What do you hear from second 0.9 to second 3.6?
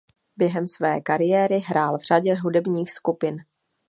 kariéry hrál v řadě hudebních skupin.